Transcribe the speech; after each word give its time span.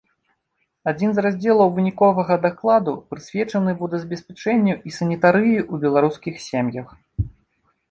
Адзін 0.91 1.09
з 1.17 1.23
раздзелаў 1.25 1.69
выніковага 1.75 2.37
дакладу 2.45 2.91
прысвечаны 3.13 3.77
водазабеспячэнню 3.83 4.75
і 4.87 4.97
санітарыі 4.99 5.55
ў 5.71 5.75
беларускіх 5.87 6.35
сем'ях. 6.49 6.87